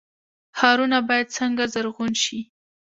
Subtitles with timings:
[0.57, 2.39] ښارونه باید څنګه زرغون شي؟